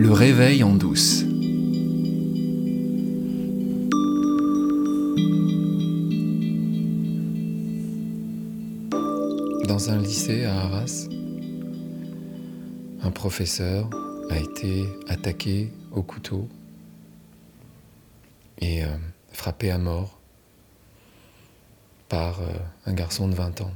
[0.00, 1.24] Le réveil en douce.
[9.68, 11.06] Dans un lycée à Arras,
[13.02, 13.90] un professeur
[14.30, 16.48] a été attaqué au couteau
[18.56, 18.96] et euh,
[19.32, 20.18] frappé à mort
[22.08, 22.46] par euh,
[22.86, 23.74] un garçon de 20 ans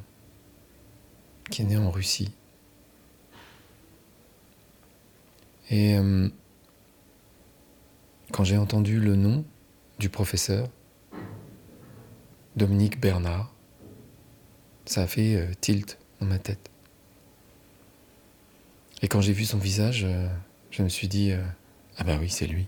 [1.50, 2.32] qui est né en Russie.
[5.70, 6.28] Et euh,
[8.32, 9.44] quand j'ai entendu le nom
[9.98, 10.68] du professeur,
[12.56, 13.52] Dominique Bernard,
[14.84, 16.70] ça a fait euh, tilt dans ma tête.
[19.02, 20.28] Et quand j'ai vu son visage, euh,
[20.70, 21.32] je me suis dit,
[21.98, 22.66] ah bah oui, c'est lui.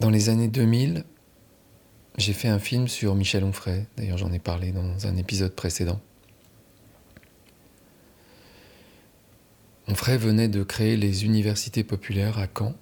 [0.00, 1.04] Dans les années 2000,
[2.16, 6.00] j'ai fait un film sur Michel Onfray, d'ailleurs j'en ai parlé dans un épisode précédent.
[9.86, 12.74] Onfray venait de créer les universités populaires à Caen.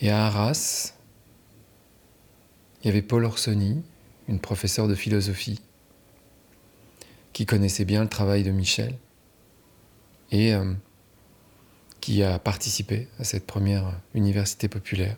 [0.00, 0.94] Et à Arras,
[2.82, 3.82] il y avait Paul Orsoni,
[4.28, 5.60] une professeure de philosophie,
[7.32, 8.96] qui connaissait bien le travail de Michel
[10.30, 10.72] et euh,
[12.00, 15.16] qui a participé à cette première université populaire.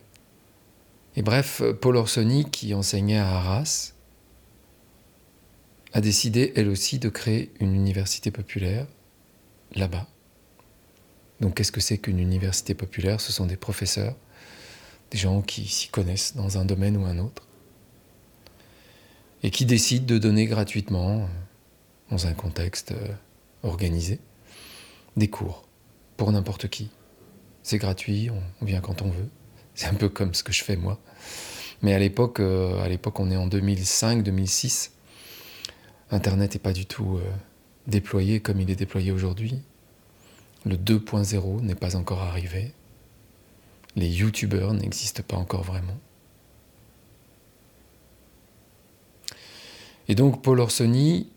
[1.17, 3.93] Et bref, Paul Orsoni, qui enseignait à Arras,
[5.93, 8.87] a décidé elle aussi de créer une université populaire
[9.75, 10.07] là-bas.
[11.41, 13.21] Donc qu'est-ce que c'est qu'une université populaire?
[13.21, 14.15] Ce sont des professeurs,
[15.11, 17.47] des gens qui s'y connaissent dans un domaine ou un autre,
[19.43, 21.29] et qui décident de donner gratuitement,
[22.11, 23.09] dans un contexte euh,
[23.63, 24.19] organisé,
[25.17, 25.65] des cours
[26.17, 26.91] pour n'importe qui.
[27.63, 29.29] C'est gratuit, on vient quand on veut.
[29.75, 30.99] C'est un peu comme ce que je fais moi.
[31.83, 34.91] Mais à l'époque, euh, on est en 2005-2006.
[36.11, 37.23] Internet n'est pas du tout euh,
[37.87, 39.61] déployé comme il est déployé aujourd'hui.
[40.65, 42.73] Le 2.0 n'est pas encore arrivé.
[43.97, 45.99] Les youtubeurs n'existent pas encore vraiment.
[50.09, 51.29] Et donc Paul Orsoni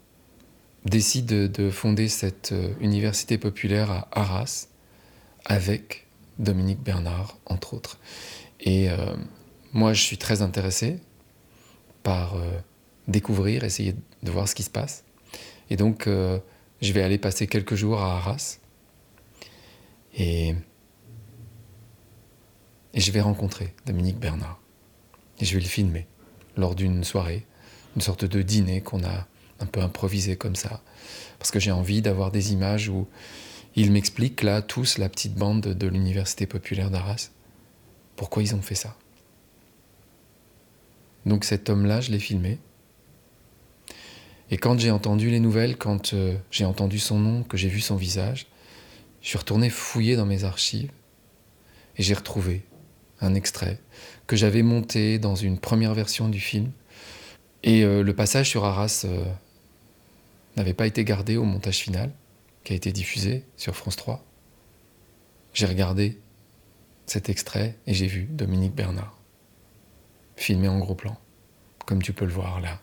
[0.85, 4.67] décide de fonder cette euh, université populaire à Arras
[5.45, 6.07] avec
[6.39, 7.99] Dominique Bernard, entre autres.
[8.59, 9.15] Et euh,
[9.73, 10.99] moi, je suis très intéressé
[12.01, 12.49] par euh,
[13.07, 15.03] découvrir, essayer de voir ce qui se passe.
[15.69, 18.59] Et donc, je vais aller passer quelques jours à Arras
[20.15, 20.53] et,
[22.93, 24.59] et je vais rencontrer Dominique Bernard.
[25.39, 26.07] Et je vais le filmer
[26.55, 27.45] lors d'une soirée,
[27.95, 29.27] une sorte de dîner qu'on a
[29.59, 30.81] un peu improvisé comme ça.
[31.39, 33.07] Parce que j'ai envie d'avoir des images où
[33.75, 37.31] il m'explique là, tous, la petite bande de l'Université populaire d'Arras,
[38.15, 38.95] pourquoi ils ont fait ça.
[41.25, 42.59] Donc cet homme-là, je l'ai filmé.
[44.53, 47.81] Et quand j'ai entendu les nouvelles, quand euh, j'ai entendu son nom, que j'ai vu
[47.81, 48.45] son visage,
[49.23, 50.91] je suis retourné fouiller dans mes archives
[51.97, 52.61] et j'ai retrouvé
[53.19, 53.79] un extrait
[54.27, 56.71] que j'avais monté dans une première version du film.
[57.63, 59.25] Et euh, le passage sur Arras euh,
[60.55, 62.11] n'avait pas été gardé au montage final,
[62.63, 64.23] qui a été diffusé sur France 3.
[65.55, 66.21] J'ai regardé
[67.07, 69.17] cet extrait et j'ai vu Dominique Bernard,
[70.35, 71.17] filmé en gros plan,
[71.87, 72.79] comme tu peux le voir là,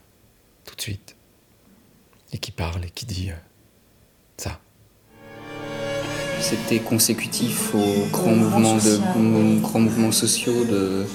[0.64, 1.14] tout de suite,
[2.32, 3.34] et qui parle et qui dit euh,
[4.36, 4.60] ça.
[6.40, 11.06] C'était consécutif aux grands mouvements, de, grands mouvements sociaux de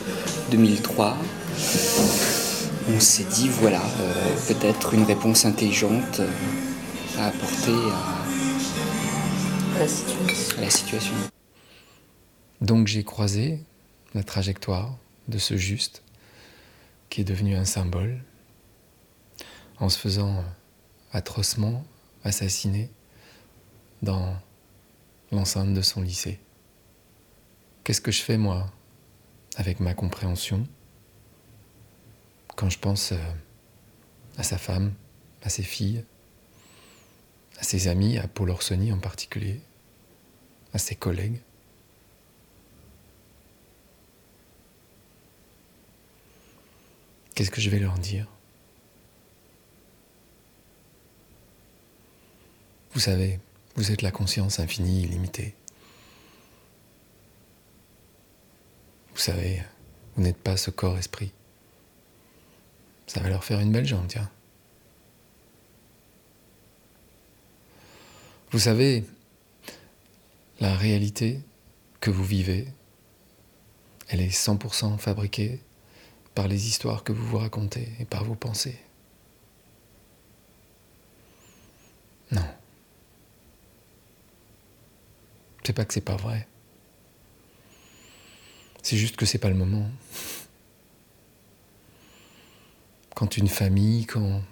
[0.51, 1.17] 2003.
[2.87, 6.29] On s'est dit, voilà, euh, peut-être une réponse intelligente euh,
[7.17, 8.15] à apporter à,
[10.57, 11.13] à la situation.
[12.61, 13.59] Donc j'ai croisé
[14.13, 14.95] la trajectoire
[15.27, 16.03] de ce juste
[17.09, 18.19] qui est devenu un symbole
[19.79, 20.43] en se faisant
[21.15, 21.85] atrocement
[22.25, 22.91] assassiner
[24.01, 24.35] dans
[25.31, 26.39] l'enceinte de son lycée.
[27.83, 28.69] Qu'est-ce que je fais moi
[29.55, 30.67] avec ma compréhension
[32.57, 33.17] quand je pense euh,
[34.37, 34.93] à sa femme,
[35.43, 36.03] à ses filles,
[37.59, 39.61] à ses amis, à Paul Orsoni en particulier,
[40.73, 41.41] à ses collègues?
[47.35, 48.27] Qu'est-ce que je vais leur dire?
[52.95, 53.41] Vous savez,
[53.75, 55.53] vous êtes la conscience infinie, illimitée.
[59.13, 59.61] Vous savez,
[60.15, 61.33] vous n'êtes pas ce corps-esprit.
[63.05, 64.31] Ça va leur faire une belle jambe, tiens.
[68.51, 69.03] Vous savez,
[70.61, 71.41] la réalité
[71.99, 72.65] que vous vivez,
[74.07, 75.59] elle est 100% fabriquée
[76.33, 78.79] par les histoires que vous vous racontez et par vos pensées.
[82.31, 82.45] Non.
[85.65, 86.47] C'est pas que c'est pas vrai.
[88.83, 89.89] C'est juste que c'est pas le moment.
[93.15, 94.43] Quand une famille, quand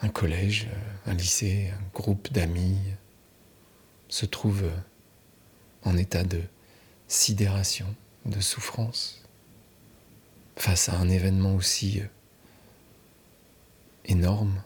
[0.00, 0.66] un collège,
[1.06, 2.80] un lycée, un groupe d'amis
[4.08, 4.68] se trouve
[5.84, 6.42] en état de
[7.06, 7.94] sidération,
[8.24, 9.22] de souffrance,
[10.56, 12.02] face à un événement aussi
[14.04, 14.60] énorme,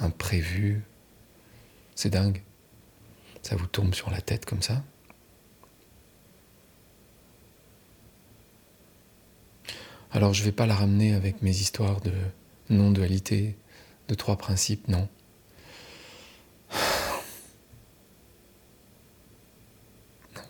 [0.00, 0.82] imprévu,
[1.94, 2.42] c'est dingue.
[3.42, 4.82] Ça vous tombe sur la tête comme ça.
[10.12, 12.12] Alors je ne vais pas la ramener avec mes histoires de
[12.68, 13.56] non-dualité,
[14.08, 15.08] de trois principes, non.
[20.36, 20.42] Non.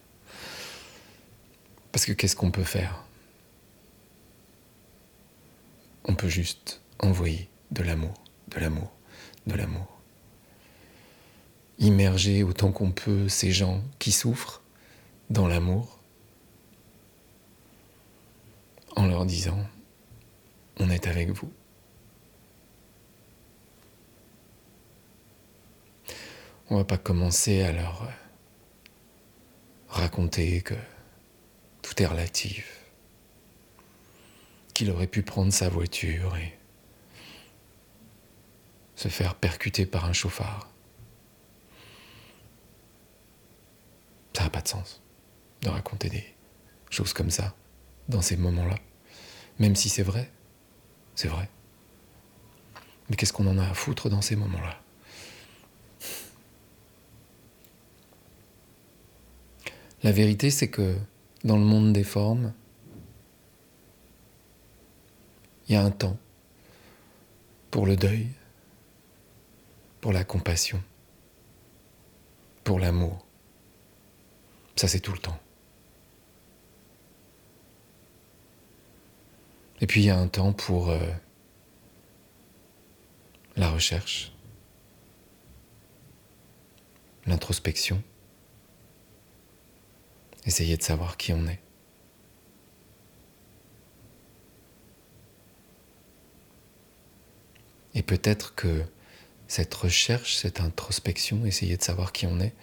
[1.93, 3.05] Parce que qu'est-ce qu'on peut faire?
[6.05, 8.15] On peut juste envoyer de l'amour,
[8.49, 8.91] de l'amour,
[9.47, 9.92] de l'amour
[11.83, 14.63] immerger autant qu'on peut ces gens qui souffrent
[15.31, 15.99] dans l'amour
[18.95, 19.59] en leur disant
[20.79, 21.53] on est avec vous.
[26.71, 28.09] On va pas commencer à leur
[29.89, 30.75] raconter que
[31.83, 32.81] tout est relatif,
[34.73, 36.57] qu'il aurait pu prendre sa voiture et
[38.95, 40.72] se faire percuter par un chauffard.
[44.35, 45.03] Ça n'a pas de sens
[45.63, 46.25] de raconter des
[46.91, 47.55] choses comme ça
[48.09, 48.77] dans ces moments-là.
[49.59, 50.31] Même si c'est vrai,
[51.15, 51.49] c'est vrai.
[53.09, 54.81] Mais qu'est-ce qu'on en a à foutre dans ces moments-là?
[60.03, 60.97] La vérité, c'est que
[61.45, 62.53] dans le monde des formes,
[65.69, 66.17] il y a un temps
[67.71, 68.29] pour le deuil,
[70.01, 70.83] pour la compassion,
[72.65, 73.25] pour l'amour.
[74.77, 75.39] Ça, c'est tout le temps.
[79.81, 81.01] Et puis il y a un temps pour euh,
[83.57, 84.33] la recherche,
[87.27, 88.01] l'introspection,
[90.47, 91.59] essayer de savoir qui on est.
[97.95, 98.85] Et peut-être que
[99.49, 102.55] cette recherche, cette introspection, essayer de savoir qui on est,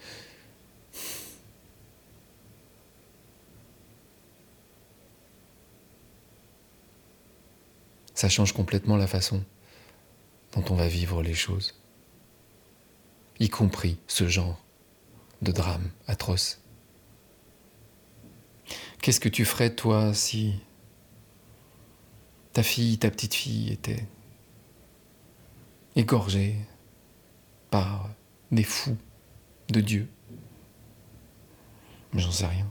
[8.20, 9.42] ça change complètement la façon
[10.52, 11.74] dont on va vivre les choses,
[13.38, 14.62] y compris ce genre
[15.40, 16.60] de drame atroce.
[19.00, 20.52] Qu'est-ce que tu ferais toi si
[22.52, 24.06] ta fille, ta petite fille était
[25.96, 26.56] égorgée
[27.70, 28.10] par
[28.52, 28.98] des fous
[29.70, 30.10] de Dieu?
[32.12, 32.70] J'en sais rien.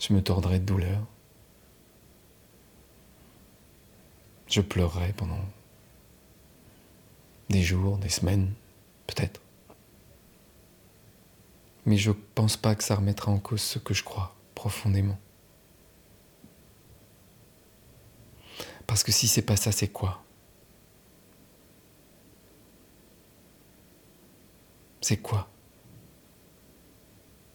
[0.00, 1.06] Je me tordrais de douleur.
[4.48, 5.38] Je pleurerais pendant
[7.50, 8.52] des jours, des semaines,
[9.06, 9.40] peut-être.
[11.84, 15.18] Mais je pense pas que ça remettra en cause ce que je crois profondément.
[18.86, 20.24] Parce que si c'est pas ça, c'est quoi?
[25.00, 25.48] C'est quoi?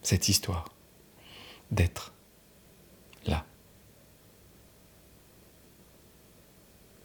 [0.02, 0.70] Cette histoire
[1.72, 2.15] d'être
[3.26, 3.46] là.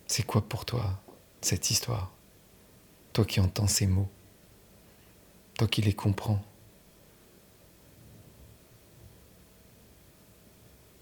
[0.07, 1.01] C'est quoi pour toi
[1.41, 2.13] cette histoire?
[3.13, 4.11] Toi qui entends ces mots,
[5.57, 6.43] toi qui les comprends.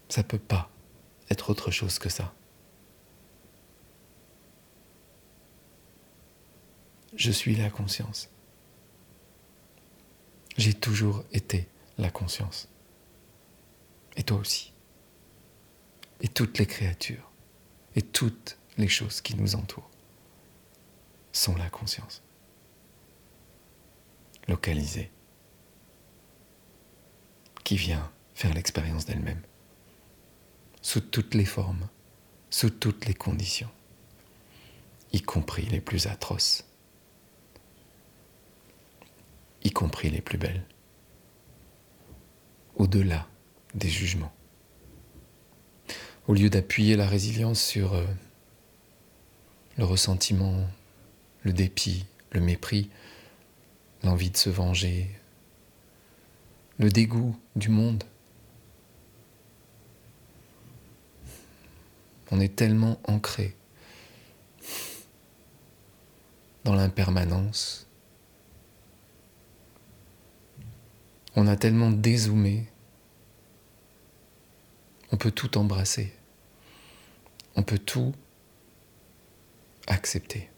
[0.09, 0.69] Ça peut pas
[1.29, 2.33] être autre chose que ça.
[7.15, 8.29] Je suis la conscience.
[10.57, 12.69] J'ai toujours été la conscience.
[14.17, 14.73] Et toi aussi
[16.21, 17.29] et toutes les créatures
[17.95, 19.89] et toutes les choses qui nous entourent
[21.31, 22.21] sont la conscience,
[24.47, 25.11] localisée,
[27.63, 29.41] qui vient faire l'expérience d'elle-même,
[30.81, 31.87] sous toutes les formes,
[32.49, 33.69] sous toutes les conditions,
[35.11, 36.65] y compris les plus atroces,
[39.63, 40.65] y compris les plus belles,
[42.75, 43.27] au-delà
[43.75, 44.33] des jugements
[46.29, 48.05] au lieu d'appuyer la résilience sur euh,
[49.77, 50.53] le ressentiment,
[51.41, 52.91] le dépit, le mépris,
[54.03, 55.09] l'envie de se venger,
[56.77, 58.03] le dégoût du monde.
[62.29, 63.55] On est tellement ancré
[66.63, 67.87] dans l'impermanence.
[71.35, 72.67] On a tellement dézoomé.
[75.11, 76.13] On peut tout embrasser.
[77.59, 78.13] On peut tout
[79.87, 80.49] accepter.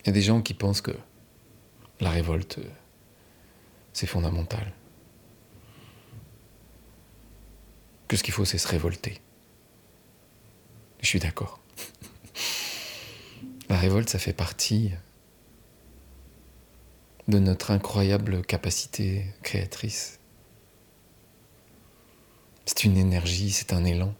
[0.00, 0.96] Il y a des gens qui pensent que
[1.98, 2.60] la révolte,
[3.92, 4.72] c'est fondamental.
[8.06, 9.20] Que ce qu'il faut, c'est se révolter.
[11.00, 11.58] Je suis d'accord.
[13.68, 14.92] La révolte, ça fait partie
[17.26, 20.20] de notre incroyable capacité créatrice.
[22.66, 24.14] C'est une énergie, c'est un élan.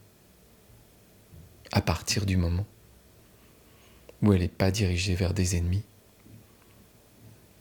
[1.73, 2.67] À partir du moment
[4.23, 5.85] où elle n'est pas dirigée vers des ennemis,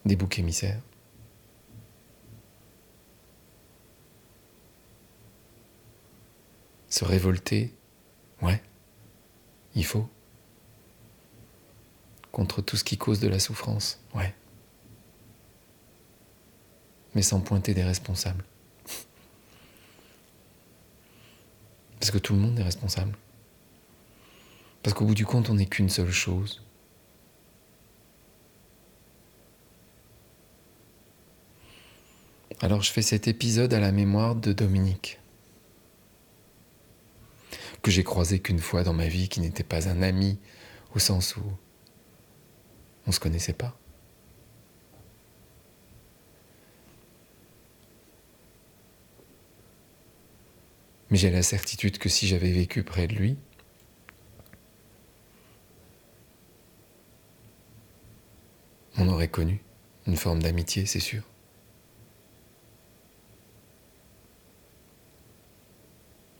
[0.05, 0.81] des boucs émissaires.
[6.89, 7.73] Se révolter,
[8.41, 8.61] ouais,
[9.75, 10.07] il faut.
[12.31, 14.33] Contre tout ce qui cause de la souffrance, ouais.
[17.15, 18.43] Mais sans pointer des responsables.
[22.03, 23.17] Parce que tout le monde est responsable.
[24.83, 26.61] Parce qu'au bout du compte, on n'est qu'une seule chose.
[32.59, 35.21] Alors je fais cet épisode à la mémoire de Dominique,
[37.81, 40.39] que j'ai croisé qu'une fois dans ma vie, qui n'était pas un ami,
[40.95, 41.43] au sens où
[43.05, 43.79] on ne se connaissait pas.
[51.13, 53.37] Mais j'ai la certitude que si j'avais vécu près de lui,
[58.97, 59.61] on aurait connu
[60.07, 61.21] une forme d'amitié, c'est sûr.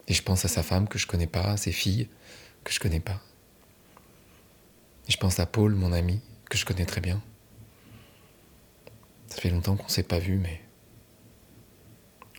[0.08, 2.10] Et je pense à sa femme que je connais pas, à ses filles
[2.64, 3.22] que je connais pas.
[5.08, 7.22] Et je pense à Paul, mon ami, que je connais très bien.
[9.28, 10.64] Ça fait longtemps qu'on s'est pas vu, mais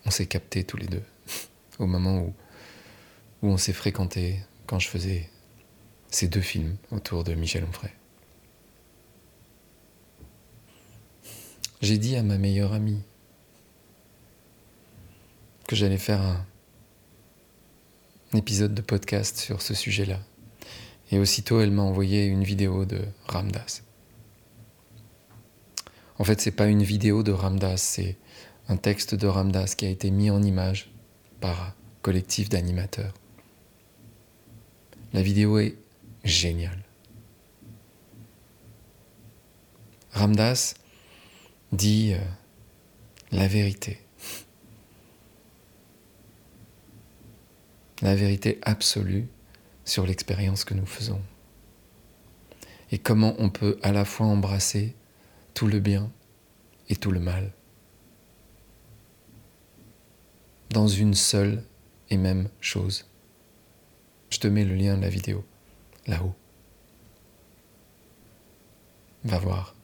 [0.04, 1.04] on s'est captés tous les deux
[1.78, 2.34] au moment où,
[3.42, 5.28] on s'est fréquenté quand je faisais
[6.08, 7.92] ces deux films autour de Michel Onfray.
[11.82, 13.02] J'ai dit à ma meilleure amie
[15.68, 16.46] que j'allais faire un,
[18.32, 20.18] épisode de podcast sur ce sujet-là.
[21.12, 23.82] Et aussitôt, elle m'a envoyé une vidéo de Ramdas.
[26.18, 28.16] En fait, c'est pas une vidéo de Ramdas, c'est
[28.68, 30.93] un texte de Ramdas qui a été mis en image
[32.02, 33.14] collectif d'animateurs.
[35.12, 35.76] La vidéo est
[36.24, 36.82] géniale.
[40.12, 40.74] Ramdas
[41.72, 42.18] dit euh,
[43.32, 44.04] la vérité.
[48.04, 49.26] la vérité absolue
[49.86, 51.22] sur l'expérience que nous faisons.
[52.92, 54.94] Et comment on peut à la fois embrasser
[55.54, 56.10] tout le bien
[56.90, 57.52] et tout le mal
[60.74, 61.62] dans une seule
[62.10, 63.06] et même chose.
[64.28, 65.44] Je te mets le lien de la vidéo
[66.06, 66.34] là-haut.
[69.22, 69.74] Va voir.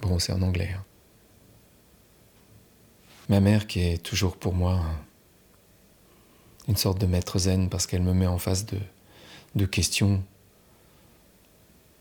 [0.00, 0.70] Bon, c'est en anglais.
[0.74, 0.84] Hein.
[3.28, 4.82] Ma mère qui est toujours pour moi
[6.66, 8.64] une sorte de maître zen parce qu'elle me met en face
[9.54, 10.24] de questions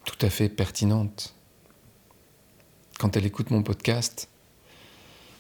[0.06, 1.36] tout à fait pertinentes.
[2.98, 4.30] Quand elle écoute mon podcast,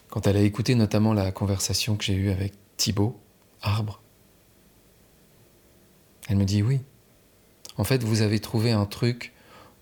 [0.10, 3.20] quand elle a écouté notamment la conversation que j'ai eue avec Thibaut,
[3.62, 4.02] arbre,
[6.28, 6.82] elle me dit oui.
[7.78, 9.34] En fait, vous avez trouvé un truc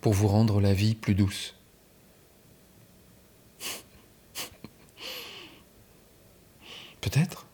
[0.01, 1.55] pour vous rendre la vie plus douce.
[7.01, 7.47] Peut-être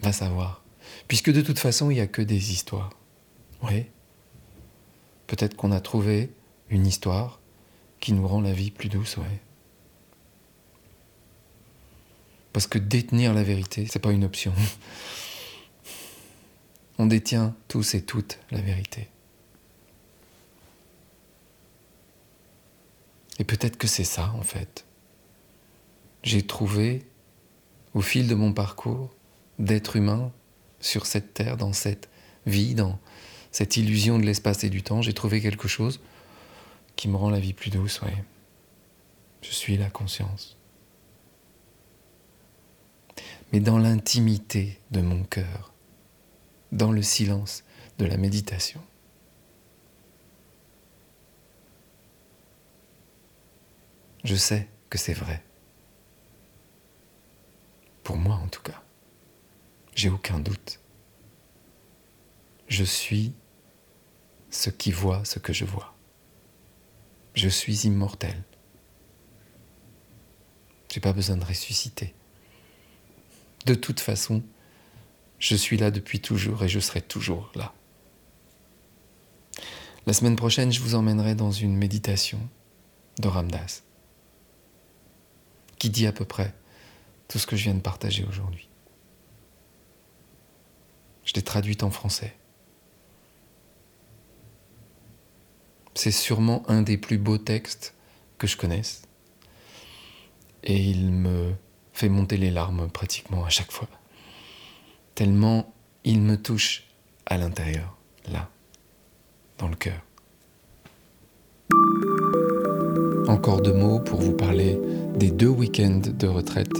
[0.00, 0.62] Va savoir.
[1.08, 2.90] Puisque de toute façon, il n'y a que des histoires.
[3.62, 3.86] Oui.
[5.26, 6.30] Peut-être qu'on a trouvé
[6.68, 7.40] une histoire
[8.00, 9.40] qui nous rend la vie plus douce, ouais.
[12.56, 14.54] Parce que détenir la vérité, c'est pas une option.
[16.98, 19.10] On détient tous et toutes la vérité.
[23.38, 24.86] Et peut-être que c'est ça, en fait.
[26.22, 27.04] J'ai trouvé,
[27.92, 29.14] au fil de mon parcours,
[29.58, 30.32] d'être humain
[30.80, 32.08] sur cette terre, dans cette
[32.46, 32.98] vie, dans
[33.50, 36.00] cette illusion de l'espace et du temps, j'ai trouvé quelque chose
[36.96, 38.24] qui me rend la vie plus douce, ouais.
[39.42, 40.55] Je suis la conscience.
[43.52, 45.72] Mais dans l'intimité de mon cœur,
[46.72, 47.64] dans le silence
[47.98, 48.82] de la méditation.
[54.24, 55.42] Je sais que c'est vrai.
[58.02, 58.82] Pour moi en tout cas.
[59.94, 60.80] J'ai aucun doute.
[62.68, 63.32] Je suis
[64.50, 65.94] ce qui voit ce que je vois.
[67.34, 68.42] Je suis immortel.
[70.90, 72.14] J'ai pas besoin de ressusciter.
[73.66, 74.44] De toute façon,
[75.40, 77.74] je suis là depuis toujours et je serai toujours là.
[80.06, 82.38] La semaine prochaine, je vous emmènerai dans une méditation
[83.18, 83.82] de Ramdas
[85.78, 86.54] qui dit à peu près
[87.26, 88.68] tout ce que je viens de partager aujourd'hui.
[91.24, 92.36] Je l'ai traduite en français.
[95.94, 97.94] C'est sûrement un des plus beaux textes
[98.38, 99.02] que je connaisse.
[100.62, 101.56] Et il me
[101.96, 103.88] fait monter les larmes pratiquement à chaque fois.
[105.14, 105.72] Tellement
[106.04, 106.84] il me touche
[107.24, 107.96] à l'intérieur,
[108.30, 108.50] là,
[109.58, 110.00] dans le cœur.
[113.28, 114.78] Encore deux mots pour vous parler
[115.16, 116.72] des deux week-ends de retraite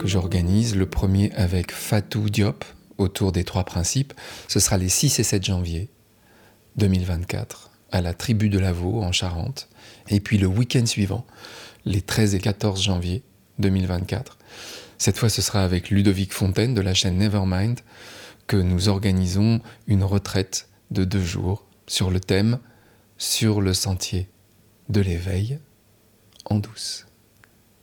[0.00, 0.76] que j'organise.
[0.76, 2.64] Le premier avec Fatou Diop
[2.98, 4.12] autour des trois principes.
[4.48, 5.88] Ce sera les 6 et 7 janvier
[6.76, 9.68] 2024 à la tribu de Lavaux en Charente.
[10.08, 11.24] Et puis le week-end suivant,
[11.84, 13.22] les 13 et 14 janvier
[13.58, 14.38] 2024.
[14.98, 17.80] Cette fois, ce sera avec Ludovic Fontaine de la chaîne Nevermind
[18.46, 22.58] que nous organisons une retraite de deux jours sur le thème
[23.18, 24.28] Sur le sentier
[24.88, 25.58] de l'éveil
[26.44, 27.06] en douce.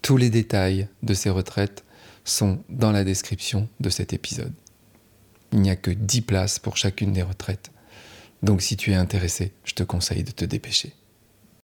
[0.01, 1.83] Tous les détails de ces retraites
[2.23, 4.53] sont dans la description de cet épisode.
[5.51, 7.71] Il n'y a que 10 places pour chacune des retraites.
[8.43, 10.93] Donc si tu es intéressé, je te conseille de te dépêcher.